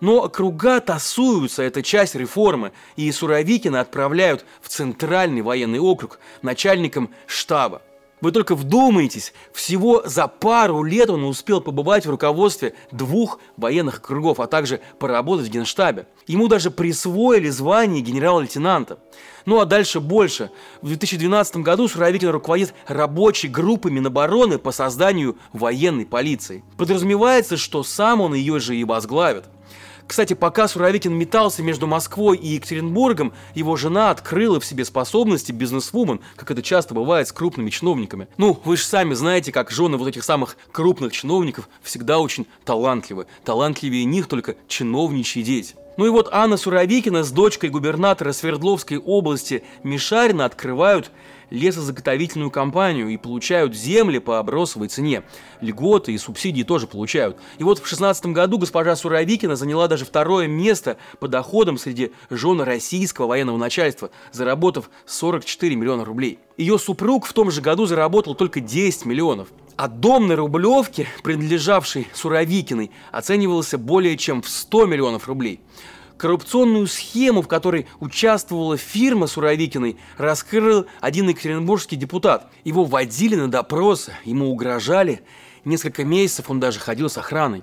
Но 0.00 0.28
круга 0.28 0.80
тасуются, 0.80 1.62
это 1.62 1.82
часть 1.82 2.14
реформы, 2.14 2.72
и 2.96 3.10
Суровикина 3.10 3.80
отправляют 3.80 4.44
в 4.60 4.68
Центральный 4.68 5.42
военный 5.42 5.80
округ 5.80 6.20
начальником 6.42 7.10
штаба. 7.26 7.82
Вы 8.20 8.32
только 8.32 8.56
вдумайтесь, 8.56 9.32
всего 9.52 10.02
за 10.04 10.26
пару 10.26 10.82
лет 10.82 11.08
он 11.08 11.22
успел 11.24 11.60
побывать 11.60 12.04
в 12.04 12.10
руководстве 12.10 12.74
двух 12.90 13.38
военных 13.56 14.02
кругов, 14.02 14.40
а 14.40 14.48
также 14.48 14.80
поработать 14.98 15.46
в 15.46 15.50
генштабе. 15.50 16.06
Ему 16.26 16.48
даже 16.48 16.72
присвоили 16.72 17.48
звание 17.48 18.02
генерал-лейтенанта. 18.02 18.98
Ну 19.46 19.60
а 19.60 19.66
дальше 19.66 20.00
больше. 20.00 20.50
В 20.82 20.88
2012 20.88 21.58
году 21.58 21.86
Суровикин 21.86 22.30
руководит 22.30 22.74
рабочей 22.88 23.48
группой 23.48 23.92
Минобороны 23.92 24.58
по 24.58 24.72
созданию 24.72 25.38
военной 25.52 26.04
полиции. 26.04 26.64
Подразумевается, 26.76 27.56
что 27.56 27.84
сам 27.84 28.20
он 28.20 28.34
ее 28.34 28.58
же 28.58 28.76
и 28.76 28.82
возглавит. 28.82 29.44
Кстати, 30.08 30.32
пока 30.32 30.68
Суровикин 30.68 31.12
метался 31.12 31.62
между 31.62 31.86
Москвой 31.86 32.38
и 32.38 32.54
Екатеринбургом, 32.54 33.34
его 33.54 33.76
жена 33.76 34.10
открыла 34.10 34.58
в 34.58 34.64
себе 34.64 34.86
способности 34.86 35.52
бизнесвумен, 35.52 36.20
как 36.34 36.50
это 36.50 36.62
часто 36.62 36.94
бывает 36.94 37.28
с 37.28 37.32
крупными 37.32 37.68
чиновниками. 37.68 38.26
Ну, 38.38 38.58
вы 38.64 38.78
же 38.78 38.84
сами 38.84 39.12
знаете, 39.12 39.52
как 39.52 39.70
жены 39.70 39.98
вот 39.98 40.08
этих 40.08 40.24
самых 40.24 40.56
крупных 40.72 41.12
чиновников 41.12 41.68
всегда 41.82 42.20
очень 42.20 42.46
талантливы. 42.64 43.26
Талантливее 43.44 44.06
них 44.06 44.28
только 44.28 44.56
чиновничьи 44.66 45.42
дети. 45.42 45.74
Ну 45.98 46.06
и 46.06 46.10
вот 46.10 46.28
Анна 46.32 46.56
Суровикина 46.56 47.22
с 47.22 47.30
дочкой 47.30 47.68
губернатора 47.68 48.32
Свердловской 48.32 48.96
области 48.96 49.62
Мишарина 49.82 50.46
открывают 50.46 51.10
лесозаготовительную 51.50 52.50
компанию 52.50 53.08
и 53.08 53.16
получают 53.16 53.74
земли 53.74 54.18
по 54.18 54.42
бросовой 54.42 54.88
цене. 54.88 55.22
Льготы 55.60 56.12
и 56.12 56.18
субсидии 56.18 56.62
тоже 56.62 56.86
получают. 56.86 57.36
И 57.58 57.64
вот 57.64 57.78
в 57.78 57.86
16 57.86 58.26
году 58.26 58.58
госпожа 58.58 58.96
Суровикина 58.96 59.56
заняла 59.56 59.88
даже 59.88 60.04
второе 60.04 60.46
место 60.46 60.96
по 61.18 61.28
доходам 61.28 61.78
среди 61.78 62.12
жен 62.30 62.60
российского 62.60 63.26
военного 63.26 63.56
начальства, 63.56 64.10
заработав 64.32 64.90
44 65.06 65.76
миллиона 65.76 66.04
рублей. 66.04 66.38
Ее 66.56 66.78
супруг 66.78 67.26
в 67.26 67.32
том 67.32 67.50
же 67.50 67.60
году 67.60 67.86
заработал 67.86 68.34
только 68.34 68.60
10 68.60 69.04
миллионов. 69.04 69.48
А 69.76 69.86
дом 69.86 70.26
на 70.26 70.34
Рублевке, 70.34 71.06
принадлежавший 71.22 72.08
Суровикиной, 72.12 72.90
оценивался 73.12 73.78
более 73.78 74.16
чем 74.16 74.42
в 74.42 74.48
100 74.48 74.86
миллионов 74.86 75.28
рублей. 75.28 75.60
Коррупционную 76.18 76.88
схему, 76.88 77.42
в 77.42 77.48
которой 77.48 77.86
участвовала 78.00 78.76
фирма 78.76 79.28
Суровикиной, 79.28 79.96
раскрыл 80.16 80.86
один 81.00 81.28
екатеринбургский 81.28 81.96
депутат. 81.96 82.50
Его 82.64 82.84
водили 82.84 83.36
на 83.36 83.48
допросы, 83.48 84.12
ему 84.24 84.50
угрожали. 84.50 85.22
Несколько 85.64 86.04
месяцев 86.04 86.50
он 86.50 86.58
даже 86.58 86.80
ходил 86.80 87.08
с 87.08 87.16
охраной. 87.16 87.62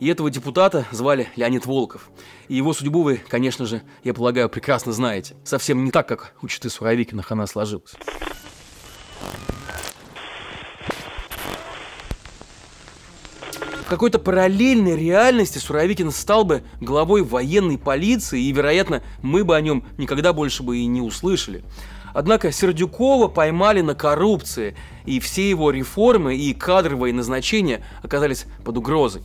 И 0.00 0.08
этого 0.08 0.30
депутата 0.30 0.86
звали 0.90 1.28
Леонид 1.36 1.64
Волков. 1.64 2.10
И 2.48 2.56
его 2.56 2.74
судьбу 2.74 3.02
вы, 3.02 3.16
конечно 3.16 3.64
же, 3.64 3.82
я 4.02 4.12
полагаю, 4.12 4.50
прекрасно 4.50 4.92
знаете. 4.92 5.34
Совсем 5.42 5.82
не 5.82 5.90
так, 5.90 6.06
как 6.06 6.34
у 6.42 6.48
Читы 6.48 6.68
Суровикиных 6.68 7.32
она 7.32 7.46
сложилась. 7.46 7.94
Какой-то 13.94 14.18
параллельной 14.18 14.96
реальности 14.96 15.58
Суровикин 15.58 16.10
стал 16.10 16.44
бы 16.44 16.64
главой 16.80 17.22
военной 17.22 17.78
полиции, 17.78 18.42
и, 18.42 18.50
вероятно, 18.50 19.02
мы 19.22 19.44
бы 19.44 19.54
о 19.54 19.60
нем 19.60 19.84
никогда 19.98 20.32
больше 20.32 20.64
бы 20.64 20.78
и 20.78 20.86
не 20.86 21.00
услышали. 21.00 21.62
Однако 22.12 22.50
Сердюкова 22.50 23.28
поймали 23.28 23.82
на 23.82 23.94
коррупции, 23.94 24.76
и 25.04 25.20
все 25.20 25.48
его 25.48 25.70
реформы 25.70 26.36
и 26.36 26.54
кадровые 26.54 27.14
назначения 27.14 27.84
оказались 28.02 28.46
под 28.64 28.78
угрозой. 28.78 29.22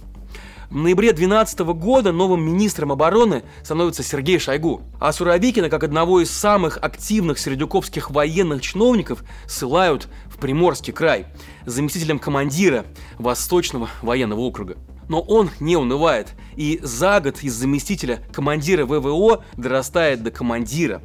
В 0.69 0.75
ноябре 0.75 1.13
2012 1.13 1.59
года 1.73 2.11
новым 2.11 2.43
министром 2.43 2.91
обороны 2.91 3.41
становится 3.63 4.03
Сергей 4.03 4.38
Шойгу, 4.38 4.83
а 4.99 5.11
Суровикина, 5.11 5.67
как 5.67 5.83
одного 5.83 6.21
из 6.21 6.29
самых 6.29 6.77
активных 6.77 7.39
сердюковских 7.39 8.11
военных 8.11 8.61
чиновников, 8.61 9.23
ссылают 9.47 10.07
в 10.27 10.38
Приморский 10.38 10.93
край, 10.93 11.25
заместителем 11.65 12.19
командира 12.19 12.85
Восточного 13.17 13.89
военного 14.03 14.41
округа. 14.41 14.77
Но 15.07 15.21
он 15.21 15.49
не 15.59 15.75
унывает, 15.75 16.35
и 16.55 16.79
за 16.83 17.19
год 17.19 17.41
из 17.41 17.55
заместителя 17.55 18.19
командира 18.31 18.85
ВВО 18.85 19.43
дорастает 19.57 20.21
до 20.21 20.29
командира. 20.29 21.01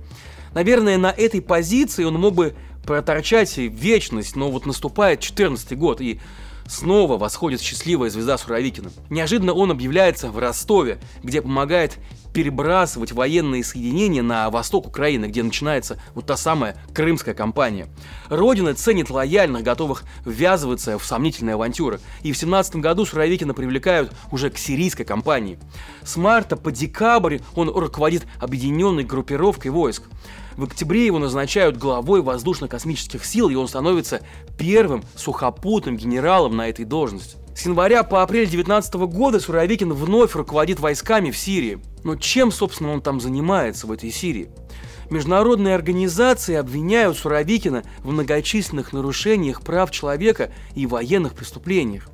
Наверное, 0.52 0.98
на 0.98 1.10
этой 1.10 1.40
позиции 1.40 2.04
он 2.04 2.20
мог 2.20 2.34
бы 2.34 2.54
проторчать 2.84 3.56
вечность, 3.56 4.36
но 4.36 4.50
вот 4.50 4.66
наступает 4.66 5.20
14 5.20 5.78
год, 5.78 6.02
и 6.02 6.20
Снова 6.66 7.18
восходит 7.18 7.60
счастливая 7.60 8.10
звезда 8.10 8.38
Суровикина. 8.38 8.90
Неожиданно 9.10 9.52
он 9.52 9.70
объявляется 9.70 10.30
в 10.30 10.38
Ростове, 10.38 10.98
где 11.22 11.42
помогает 11.42 11.98
перебрасывать 12.32 13.12
военные 13.12 13.62
соединения 13.62 14.22
на 14.22 14.50
восток 14.50 14.88
Украины, 14.88 15.26
где 15.26 15.42
начинается 15.42 15.98
вот 16.14 16.26
та 16.26 16.36
самая 16.36 16.76
крымская 16.92 17.32
кампания. 17.32 17.86
Родина 18.28 18.74
ценит 18.74 19.08
лояльных, 19.08 19.62
готовых 19.62 20.04
ввязываться 20.24 20.98
в 20.98 21.04
сомнительные 21.04 21.54
авантюры. 21.54 22.00
И 22.22 22.32
в 22.32 22.36
17 22.36 22.76
году 22.76 23.06
Суровикина 23.06 23.54
привлекают 23.54 24.12
уже 24.32 24.50
к 24.50 24.58
сирийской 24.58 25.04
кампании. 25.04 25.58
С 26.02 26.16
марта 26.16 26.56
по 26.56 26.72
декабрь 26.72 27.38
он 27.54 27.68
руководит 27.68 28.26
объединенной 28.40 29.04
группировкой 29.04 29.70
войск. 29.70 30.02
В 30.56 30.64
октябре 30.64 31.06
его 31.06 31.18
назначают 31.18 31.76
главой 31.76 32.22
воздушно-космических 32.22 33.24
сил, 33.24 33.48
и 33.48 33.54
он 33.54 33.66
становится 33.68 34.20
первым 34.56 35.04
сухопутным 35.16 35.96
генералом 35.96 36.56
на 36.56 36.68
этой 36.68 36.84
должности. 36.84 37.36
С 37.56 37.66
января 37.66 38.02
по 38.02 38.22
апрель 38.22 38.48
19 38.48 38.94
года 38.94 39.38
Суровикин 39.40 39.92
вновь 39.92 40.34
руководит 40.34 40.80
войсками 40.80 41.30
в 41.30 41.36
Сирии. 41.36 41.78
Но 42.02 42.16
чем, 42.16 42.50
собственно, 42.50 42.92
он 42.92 43.00
там 43.00 43.20
занимается 43.20 43.86
в 43.86 43.92
этой 43.92 44.10
Сирии? 44.10 44.50
Международные 45.10 45.74
организации 45.74 46.54
обвиняют 46.54 47.16
Суровикина 47.16 47.84
в 48.00 48.10
многочисленных 48.10 48.92
нарушениях 48.92 49.62
прав 49.62 49.90
человека 49.90 50.50
и 50.74 50.86
военных 50.86 51.34
преступлениях. 51.34 52.08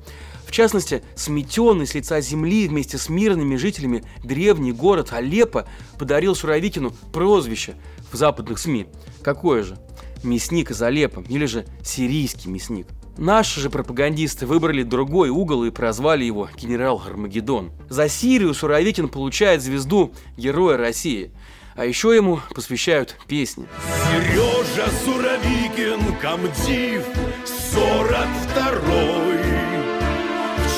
В 0.45 0.51
частности, 0.51 1.01
сметенный 1.15 1.87
с 1.87 1.93
лица 1.93 2.19
земли 2.19 2.67
вместе 2.67 2.97
с 2.97 3.07
мирными 3.07 3.55
жителями 3.55 4.03
древний 4.21 4.73
город 4.73 5.13
Алеппо 5.13 5.65
подарил 5.97 6.35
Суровикину 6.35 6.93
прозвище 7.13 7.75
в 8.11 8.15
западных 8.15 8.59
СМИ. 8.59 8.87
Какое 9.23 9.63
же? 9.63 9.77
Мясник 10.23 10.71
из 10.71 10.81
Алеппо 10.81 11.23
или 11.27 11.45
же 11.45 11.65
сирийский 11.83 12.49
мясник. 12.49 12.87
Наши 13.17 13.59
же 13.59 13.69
пропагандисты 13.69 14.45
выбрали 14.45 14.83
другой 14.83 15.29
угол 15.29 15.65
и 15.65 15.71
прозвали 15.71 16.23
его 16.23 16.49
генерал 16.55 17.01
Армагеддон. 17.05 17.71
За 17.89 18.07
Сирию 18.07 18.53
Суровикин 18.53 19.09
получает 19.09 19.61
звезду 19.61 20.13
Героя 20.37 20.77
России. 20.77 21.31
А 21.75 21.85
еще 21.85 22.15
ему 22.15 22.39
посвящают 22.53 23.17
песни. 23.27 23.65
Сережа 24.07 24.89
Суровикин, 25.03 26.15
комдив, 26.21 27.05
42-й. 27.73 29.41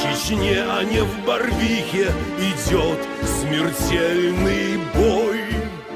Чечне, 0.01 0.63
а 0.63 0.83
не 0.83 1.01
в 1.01 1.25
Барвихе 1.25 2.11
идет 2.39 2.99
смертельный 3.25 4.77
бой. 4.93 5.32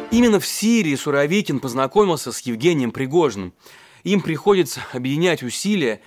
Именно 0.09 0.39
в 0.39 0.47
Сирии 0.47 0.95
Суровикин 0.95 1.59
познакомился 1.59 2.31
с 2.31 2.39
Евгением 2.39 2.91
Пригожиным. 2.91 3.53
Им 4.03 4.21
приходится 4.21 4.81
объединять 4.93 5.43
усилия 5.43 6.01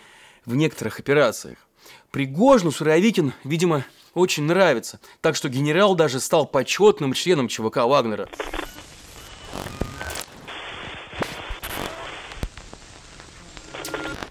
в 0.47 0.54
некоторых 0.57 0.99
операциях. 0.99 1.59
Пригожину 2.11 2.71
Суровикин, 2.71 3.35
видимо, 3.45 3.85
очень 4.14 4.45
нравится, 4.45 5.00
так 5.21 5.37
что 5.37 5.50
генерал 5.50 5.95
даже 5.95 6.19
стал 6.19 6.47
почетным 6.47 7.12
членом 7.12 7.49
ЧВК 7.49 7.85
Вагнера. 7.85 8.30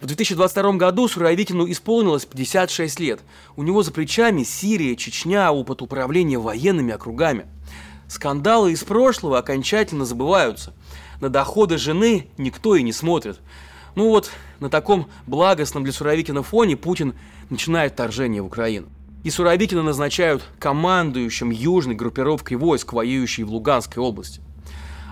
В 0.02 0.06
2022 0.08 0.74
году 0.74 1.08
Суровикину 1.08 1.70
исполнилось 1.70 2.26
56 2.26 3.00
лет. 3.00 3.20
У 3.56 3.62
него 3.62 3.84
за 3.84 3.92
плечами 3.92 4.42
Сирия, 4.42 4.96
Чечня, 4.96 5.52
опыт 5.52 5.84
управления 5.84 6.40
военными 6.40 6.92
округами. 6.92 7.46
Скандалы 8.10 8.72
из 8.72 8.84
прошлого 8.84 9.38
окончательно 9.38 10.04
забываются. 10.04 10.74
На 11.22 11.30
доходы 11.30 11.78
жены 11.78 12.28
никто 12.40 12.76
и 12.76 12.82
не 12.82 12.92
смотрит. 12.92 13.40
Ну 13.94 14.10
вот, 14.10 14.32
на 14.60 14.72
таком 14.72 15.08
благостном 15.28 15.84
для 15.84 15.94
Суровикина 15.94 16.42
фоне 16.42 16.76
Путин 16.76 17.14
начинает 17.52 17.94
вторжение 17.94 18.42
в 18.42 18.48
Украину. 18.48 18.88
И 19.24 19.30
Суровикина 19.30 19.84
назначают 19.84 20.44
командующим 20.58 21.52
южной 21.52 21.94
группировкой 21.94 22.58
войск, 22.58 22.94
воюющей 22.94 23.44
в 23.44 23.52
Луганской 23.52 24.02
области. 24.02 24.42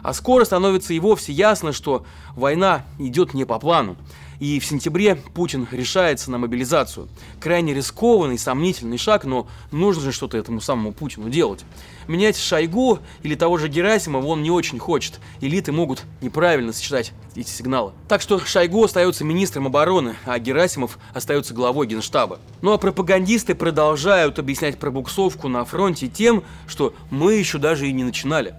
А 0.01 0.11
скоро 0.13 0.43
становится 0.43 0.95
и 0.95 0.99
вовсе 0.99 1.33
ясно, 1.33 1.73
что 1.73 2.03
война 2.35 2.83
идет 2.97 3.35
не 3.35 3.45
по 3.45 3.59
плану. 3.59 3.95
И 4.39 4.59
в 4.59 4.65
сентябре 4.65 5.15
Путин 5.15 5.67
решается 5.71 6.29
на 6.29 6.37
мобилизацию. 6.37 7.07
Крайне 7.39 7.73
рискованный, 7.73 8.37
сомнительный 8.37 8.97
шаг, 8.97 9.25
но 9.25 9.47
нужно 9.71 10.03
же 10.03 10.11
что-то 10.11 10.37
этому 10.37 10.61
самому 10.61 10.93
Путину 10.93 11.29
делать. 11.29 11.65
Менять 12.07 12.37
Шойгу 12.37 12.99
или 13.23 13.35
того 13.35 13.57
же 13.57 13.67
Герасимова 13.67 14.25
он 14.25 14.43
не 14.43 14.51
очень 14.51 14.79
хочет. 14.79 15.19
Элиты 15.41 15.71
могут 15.71 16.03
неправильно 16.21 16.71
сочетать 16.71 17.13
эти 17.35 17.49
сигналы. 17.49 17.93
Так 18.07 18.21
что 18.21 18.39
Шойгу 18.39 18.83
остается 18.83 19.23
министром 19.23 19.67
обороны, 19.67 20.15
а 20.25 20.37
Герасимов 20.39 20.99
остается 21.13 21.53
главой 21.53 21.87
генштаба. 21.87 22.39
Ну 22.61 22.73
а 22.73 22.77
пропагандисты 22.77 23.55
продолжают 23.55 24.39
объяснять 24.39 24.79
пробуксовку 24.79 25.47
на 25.47 25.65
фронте 25.65 26.07
тем, 26.07 26.43
что 26.67 26.93
мы 27.09 27.33
еще 27.33 27.57
даже 27.57 27.87
и 27.87 27.93
не 27.93 28.03
начинали. 28.03 28.55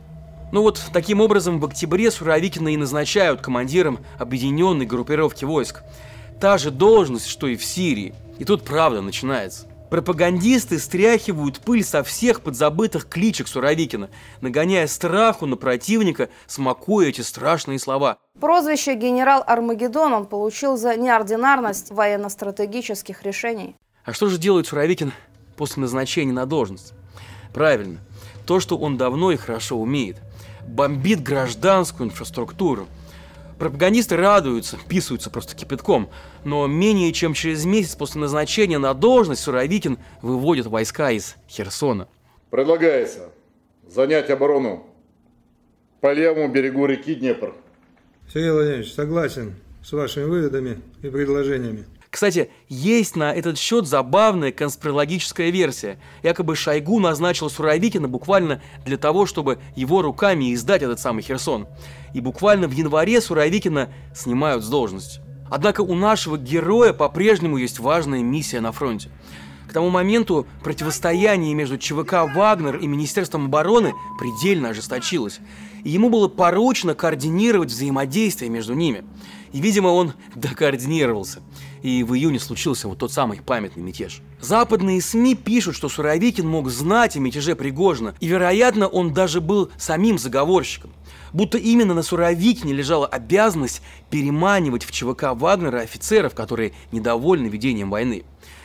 Ну 0.51 0.63
вот 0.63 0.83
таким 0.95 1.21
образом 1.21 1.61
в 1.61 1.67
октябре 1.67 2.11
Суровикина 2.11 2.69
и 2.69 2.77
назначают 2.79 3.43
командиром 3.43 3.99
объединенной 4.19 4.87
группировки 4.87 5.45
войск. 5.45 5.83
Та 6.41 6.57
же 6.57 6.71
должность, 6.71 7.27
что 7.27 7.49
и 7.49 7.57
в 7.57 7.65
Сирии. 7.65 8.15
И 8.39 8.45
тут 8.45 8.65
правда 8.65 9.03
начинается. 9.03 9.67
Пропагандисты 9.91 10.79
стряхивают 10.79 11.61
пыль 11.61 11.85
со 11.85 12.03
всех 12.03 12.41
подзабытых 12.43 13.09
кличек 13.09 13.49
Суровикина, 13.49 14.11
нагоняя 14.41 14.87
страху 14.87 15.47
на 15.47 15.57
противника, 15.57 16.29
смакуя 16.47 17.09
эти 17.09 17.23
страшные 17.23 17.79
слова. 17.79 18.19
Прозвище 18.41 18.95
генерал 18.95 19.43
Армагеддон 19.47 20.13
он 20.13 20.27
получил 20.27 20.77
за 20.77 20.97
неординарность 20.97 21.91
военно-стратегических 21.91 23.23
решений. 23.23 23.77
А 24.05 24.13
что 24.13 24.29
же 24.29 24.39
делает 24.39 24.67
Суровикин 24.67 25.13
после 25.57 25.83
назначения 25.83 26.33
на 26.33 26.47
должность? 26.47 26.93
Правильно, 27.53 27.99
то, 28.47 28.61
что 28.61 28.77
он 28.77 28.97
давно 28.97 29.31
и 29.33 29.37
хорошо 29.37 29.77
умеет– 29.77 30.17
бомбит 30.69 31.23
гражданскую 31.23 32.09
инфраструктуру. 32.09 32.87
Пропагандисты 33.59 34.17
радуются, 34.17 34.79
писаются 34.89 35.31
просто 35.31 35.57
кипятком, 35.57 36.11
но 36.45 36.67
менее 36.69 37.13
чем 37.13 37.35
через 37.35 37.65
месяц 37.65 37.97
после 37.97 38.21
назначения 38.21 38.79
на 38.79 38.95
должность 38.95 39.43
Суровикин 39.43 39.99
выводит 40.23 40.67
войска 40.67 41.11
из 41.11 41.35
Херсона. 41.49 42.07
Предлагается 42.51 43.31
занять 43.89 44.31
оборону 44.31 44.87
по 46.01 46.13
левому 46.13 46.49
берегу 46.49 46.87
реки 46.87 47.17
Днепр. 47.17 47.55
Сергей 48.33 48.53
Владимирович, 48.53 48.93
согласен 48.93 49.55
с 49.83 49.91
вашими 49.93 50.25
выводами 50.25 50.81
и 51.03 51.09
предложениями. 51.09 51.87
Кстати, 52.19 52.51
есть 52.69 53.15
на 53.15 53.33
этот 53.33 53.57
счет 53.57 53.87
забавная 53.87 54.51
конспирологическая 54.51 55.51
версия. 55.51 56.01
Якобы 56.25 56.57
Шойгу 56.57 56.99
назначил 56.99 57.49
Суровикина 57.49 58.09
буквально 58.09 58.61
для 58.85 58.97
того, 58.97 59.25
чтобы 59.25 59.61
его 59.77 60.03
руками 60.03 60.53
издать 60.53 60.83
этот 60.83 60.99
самый 60.99 61.23
Херсон. 61.23 61.69
И 62.15 62.21
буквально 62.21 62.67
в 62.67 62.73
январе 62.73 63.21
Суровикина 63.21 63.91
снимают 64.17 64.65
с 64.65 64.69
должности. 64.69 65.21
Однако 65.49 65.83
у 65.83 65.95
нашего 65.95 66.37
героя 66.37 66.93
по-прежнему 66.93 67.57
есть 67.57 67.79
важная 67.79 68.25
миссия 68.25 68.59
на 68.59 68.73
фронте. 68.73 69.11
К 69.69 69.73
тому 69.73 69.89
моменту 69.89 70.45
противостояние 70.65 71.55
между 71.55 71.79
ЧВК 71.79 72.25
«Вагнер» 72.35 72.79
и 72.79 72.89
Министерством 72.89 73.45
обороны 73.45 73.95
предельно 74.19 74.71
ожесточилось. 74.71 75.39
И 75.85 75.91
ему 75.91 76.11
было 76.11 76.27
поручено 76.27 76.97
координировать 76.97 77.71
взаимодействие 77.71 78.51
между 78.51 78.75
ними. 78.75 79.05
И, 79.53 79.61
видимо, 79.61 79.89
он 79.89 80.15
докоординировался. 80.35 81.43
И 81.83 82.03
в 82.03 82.15
июне 82.15 82.39
случился 82.39 82.89
вот 82.89 82.99
тот 82.99 83.13
самый 83.13 83.41
памятный 83.41 83.83
мятеж. 83.83 84.21
Западные 84.41 85.01
СМИ 85.01 85.35
пишут, 85.35 85.77
что 85.77 85.89
Суровикин 85.89 86.49
мог 86.49 86.69
знать 86.71 87.17
о 87.17 87.21
мятеже 87.21 87.57
Пригожина, 87.57 88.15
и, 88.21 88.27
вероятно, 88.27 88.89
он 88.89 89.13
даже 89.13 89.41
был 89.41 89.71
самим 89.79 90.19
заговорщиком. 90.19 90.93
Будто 91.33 91.59
именно 91.59 91.95
на 91.95 92.03
Суровикине 92.03 92.73
лежала 92.73 93.07
обязанность 93.07 93.83
переманивать 94.11 94.85
в 94.85 94.93
ЧВК 94.93 95.35
Вагнера 95.35 95.81
офицеров, 95.81 96.35
которые 96.35 96.73
недовольны 96.93 97.49
ведением 97.49 97.91
войны. 97.91 98.25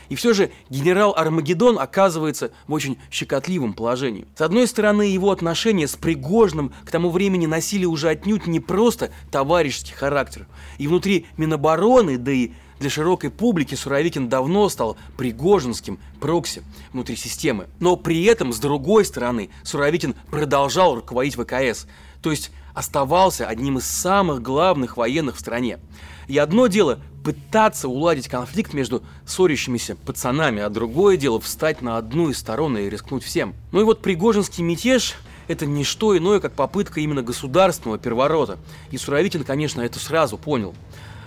И 0.10 0.16
все 0.16 0.34
же 0.34 0.52
генерал 0.70 1.14
Армагеддон 1.18 1.80
оказывается 1.80 2.52
в 2.68 2.74
очень 2.74 3.00
щекотливом 3.10 3.74
положении. 3.74 4.28
С 4.36 4.42
одной 4.42 4.68
стороны, 4.68 5.04
его 5.04 5.32
отношения 5.32 5.88
с 5.88 5.96
Пригожным 5.96 6.72
к 6.86 6.92
тому 6.92 7.10
времени 7.10 7.46
носили 7.46 7.86
уже 7.86 8.10
отнюдь 8.10 8.46
не 8.46 8.60
просто 8.60 9.12
товарищеский 9.32 9.96
характер. 9.96 10.48
И 10.78 10.88
внутри 10.88 11.26
Минобороны, 11.38 12.18
да 12.18 12.32
и 12.32 12.52
для 12.80 12.90
широкой 12.90 13.30
публики 13.30 13.76
Суровикин 13.76 14.30
давно 14.30 14.70
стал 14.70 14.98
пригожинским 15.18 16.00
прокси 16.20 16.64
внутри 16.92 17.16
системы. 17.16 17.68
Но 17.80 17.96
при 17.96 18.24
этом, 18.24 18.54
с 18.54 18.60
другой 18.60 19.06
стороны, 19.06 19.50
Суровикин 19.64 20.16
продолжал 20.30 20.96
руководить 20.96 21.36
ВКС, 21.36 21.88
то 22.22 22.32
есть 22.32 22.52
оставался 22.74 23.48
одним 23.48 23.78
из 23.78 23.86
самых 23.86 24.42
главных 24.42 24.98
военных 24.98 25.36
в 25.36 25.40
стране. 25.40 25.80
И 26.28 26.38
одно 26.38 26.68
дело 26.68 27.00
пытаться 27.24 27.88
уладить 27.88 28.28
конфликт 28.28 28.74
между 28.74 29.04
ссорящимися 29.26 29.96
пацанами, 29.96 30.62
а 30.62 30.70
другое 30.70 31.18
дело 31.18 31.40
встать 31.40 31.82
на 31.82 31.98
одну 31.98 32.30
из 32.30 32.38
сторон 32.38 32.78
и 32.78 32.90
рискнуть 32.90 33.24
всем. 33.24 33.54
Ну 33.72 33.82
и 33.82 33.84
вот 33.84 34.02
Пригожинский 34.02 34.64
мятеж– 34.64 35.16
это 35.48 35.66
не 35.66 35.84
что 35.84 36.18
иное, 36.18 36.40
как 36.40 36.54
попытка 36.54 37.00
именно 37.02 37.22
государственного 37.22 37.98
переворота. 37.98 38.58
И 38.92 38.98
Суровикин, 38.98 39.44
конечно, 39.44 39.82
это 39.82 40.00
сразу 40.00 40.38
понял. 40.38 40.74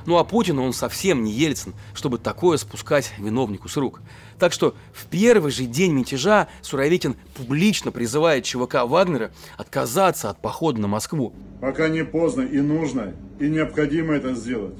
Ну 0.06 0.18
а 0.18 0.24
Путин, 0.24 0.60
он 0.60 0.72
совсем 0.72 1.24
не 1.24 1.32
Ельцин, 1.32 1.74
чтобы 1.92 2.18
такое 2.18 2.56
спускать 2.58 3.12
виновнику 3.18 3.68
с 3.68 3.76
рук. 3.76 4.00
Так 4.38 4.52
что 4.52 4.76
в 4.92 5.06
первый 5.06 5.50
же 5.50 5.64
день 5.64 5.92
мятежа 5.92 6.46
Суровикин 6.62 7.16
публично 7.34 7.90
призывает 7.90 8.44
ЧВК 8.44 8.84
Вагнера 8.84 9.32
отказаться 9.58 10.30
от 10.30 10.40
похода 10.40 10.80
на 10.80 10.86
Москву. 10.86 11.32
Пока 11.60 11.88
не 11.88 12.04
поздно 12.04 12.42
и 12.42 12.60
нужно, 12.60 13.14
и 13.40 13.48
необходимо 13.48 14.14
это 14.14 14.34
сделать. 14.34 14.76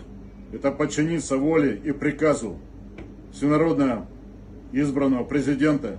Это 0.53 0.71
подчиниться 0.71 1.37
воле 1.37 1.81
и 1.85 1.91
приказу 1.91 2.59
всенародно 3.33 4.07
избранного 4.73 5.25
президента 5.25 5.99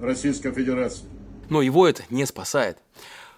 Российской 0.00 0.52
Федерации. 0.52 1.04
Но 1.50 1.60
его 1.60 1.86
это 1.86 2.02
не 2.08 2.24
спасает. 2.24 2.78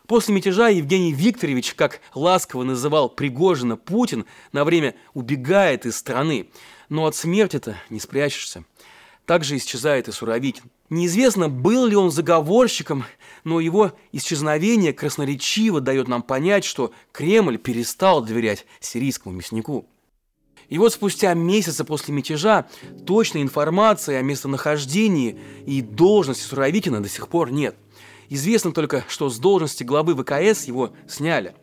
После 0.07 0.35
мятежа 0.35 0.69
Евгений 0.69 1.13
Викторович, 1.13 1.75
как 1.75 2.01
ласково 2.15 2.63
называл 2.63 3.09
Пригожина 3.09 3.77
Путин, 3.77 4.25
на 4.53 4.65
время 4.65 4.95
убегает 5.15 5.85
из 5.85 5.97
страны. 5.97 6.49
Но 6.89 7.07
от 7.07 7.17
смерти-то 7.17 7.77
не 7.91 7.99
спрячешься. 7.99 8.65
Также 9.25 9.57
исчезает 9.57 10.07
и 10.07 10.13
Суровикин. 10.13 10.65
Неизвестно, 10.89 11.49
был 11.49 11.87
ли 11.87 11.97
он 11.97 12.13
заговорщиком, 12.13 13.05
но 13.43 13.59
его 13.59 13.93
исчезновение 14.13 14.93
красноречиво 14.93 15.81
дает 15.81 16.07
нам 16.07 16.23
понять, 16.23 16.65
что 16.65 16.93
Кремль 17.11 17.59
перестал 17.59 18.23
доверять 18.25 18.65
сирийскому 18.79 19.35
мяснику. 19.35 19.89
И 20.69 20.79
вот 20.79 20.93
спустя 20.93 21.35
месяцы 21.35 21.85
после 21.85 22.15
мятежа 22.15 22.67
точной 23.05 23.43
информации 23.43 24.15
о 24.15 24.23
местонахождении 24.23 25.39
и 25.65 25.81
должности 25.81 26.45
Суровикина 26.45 27.03
до 27.03 27.09
сих 27.09 27.27
пор 27.27 27.51
нет. 27.51 27.77
Известно 28.29 28.73
только, 28.73 29.05
что 29.09 29.29
с 29.29 29.39
должности 29.39 29.85
главы 29.85 30.15
ВКС 30.15 30.65
его 30.65 30.91
сняли. 31.09 31.55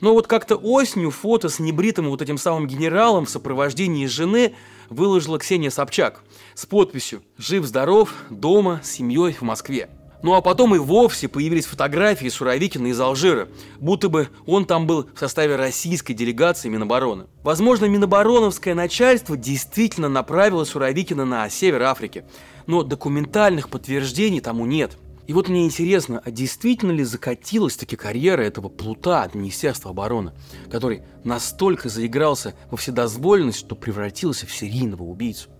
Но 0.00 0.12
вот 0.12 0.26
как-то 0.26 0.56
осенью 0.56 1.10
фото 1.10 1.48
с 1.48 1.58
небритым 1.58 2.10
вот 2.10 2.20
этим 2.20 2.36
самым 2.36 2.66
генералом 2.66 3.24
в 3.24 3.30
сопровождении 3.30 4.06
жены 4.06 4.54
выложила 4.90 5.38
Ксения 5.38 5.70
Собчак 5.70 6.22
с 6.54 6.66
подписью 6.66 7.22
«Жив-здоров, 7.38 8.12
дома, 8.28 8.80
с 8.84 8.90
семьей 8.90 9.32
в 9.32 9.42
Москве». 9.42 9.88
Ну 10.22 10.34
а 10.34 10.40
потом 10.40 10.74
и 10.74 10.78
вовсе 10.78 11.28
появились 11.28 11.66
фотографии 11.66 12.28
Суровикина 12.28 12.88
из 12.88 13.00
Алжира, 13.00 13.48
будто 13.78 14.08
бы 14.08 14.28
он 14.46 14.64
там 14.64 14.86
был 14.86 15.08
в 15.14 15.18
составе 15.18 15.56
российской 15.56 16.14
делегации 16.14 16.68
Минобороны. 16.68 17.26
Возможно, 17.42 17.84
Минобороновское 17.84 18.74
начальство 18.74 19.36
действительно 19.36 20.08
направило 20.08 20.64
Суровикина 20.64 21.24
на 21.24 21.48
север 21.48 21.82
Африки, 21.82 22.24
но 22.66 22.82
документальных 22.82 23.68
подтверждений 23.68 24.40
тому 24.40 24.66
нет– 24.66 24.98
и 25.26 25.32
вот 25.32 25.48
мне 25.48 25.64
интересно, 25.64 26.22
а 26.24 26.30
действительно 26.30 26.92
ли 26.92 27.02
закатилась 27.02 27.76
таки 27.76 27.96
карьера 27.96 28.42
этого 28.42 28.68
плута 28.68 29.22
от 29.22 29.34
Министерства 29.34 29.90
обороны, 29.90 30.32
который 30.70 31.02
настолько 31.24 31.88
заигрался 31.88 32.54
во 32.70 32.76
вседозволенность, 32.76 33.58
что 33.58 33.74
превратился 33.74 34.46
в 34.46 34.52
серийного 34.52 35.02
убийцу? 35.02 35.50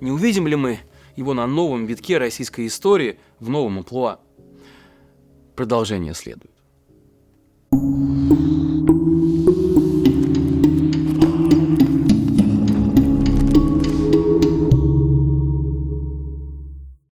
Не 0.00 0.10
увидим 0.10 0.46
ли 0.46 0.56
мы 0.56 0.80
его 1.14 1.34
на 1.34 1.46
новом 1.46 1.84
витке 1.84 2.16
российской 2.16 2.66
истории 2.66 3.18
в 3.38 3.50
новом 3.50 3.78
амплуа? 3.78 4.18
Продолжение 5.56 6.14
следует. 6.14 6.50